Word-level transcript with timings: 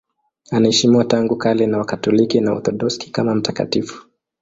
Anaheshimiwa 0.51 1.05
tangu 1.05 1.35
kale 1.35 1.67
na 1.67 1.77
Wakatoliki 1.77 2.41
na 2.41 2.51
Waorthodoksi 2.51 3.11
kama 3.11 3.35
mtakatifu. 3.35 4.07